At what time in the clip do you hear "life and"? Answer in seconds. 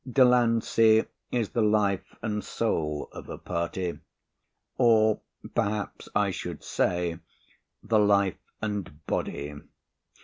1.61-2.43, 7.99-9.05